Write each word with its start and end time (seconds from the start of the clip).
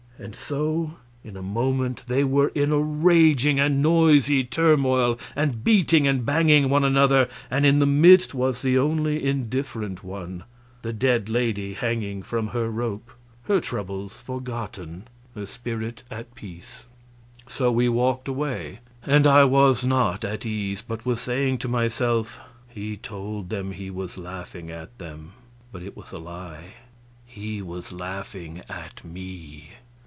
And 0.23 0.35
so 0.35 0.97
in 1.23 1.35
a 1.35 1.41
moment 1.41 2.03
they 2.05 2.23
were 2.23 2.49
in 2.49 2.71
a 2.71 2.77
raging 2.79 3.59
and 3.59 3.81
noisy 3.81 4.43
turmoil, 4.43 5.17
and 5.35 5.63
beating 5.63 6.05
and 6.05 6.23
banging 6.23 6.69
one 6.69 6.83
another; 6.83 7.27
and 7.49 7.65
in 7.65 7.79
the 7.79 7.87
midst 7.87 8.35
was 8.35 8.61
the 8.61 8.77
only 8.77 9.25
indifferent 9.25 10.03
one 10.03 10.43
the 10.83 10.93
dead 10.93 11.27
lady 11.27 11.73
hanging 11.73 12.21
from 12.21 12.49
her 12.49 12.69
rope, 12.69 13.09
her 13.45 13.59
troubles 13.59 14.13
forgotten, 14.13 15.07
her 15.33 15.47
spirit 15.47 16.03
at 16.11 16.35
peace. 16.35 16.85
So 17.49 17.71
we 17.71 17.89
walked 17.89 18.27
away, 18.27 18.77
and 19.03 19.25
I 19.25 19.43
was 19.43 19.83
not 19.83 20.23
at 20.23 20.45
ease, 20.45 20.83
but 20.87 21.03
was 21.03 21.19
saying 21.19 21.57
to 21.57 21.67
myself, 21.67 22.37
"He 22.69 22.95
told 22.95 23.49
them 23.49 23.71
he 23.71 23.89
was 23.89 24.19
laughing 24.19 24.69
at 24.69 24.95
them, 24.99 25.31
but 25.71 25.81
it 25.81 25.97
was 25.97 26.11
a 26.11 26.19
lie 26.19 26.75
he 27.25 27.59
was 27.63 27.91
laughing 27.91 28.61
at 28.69 29.03
me." 29.03 29.71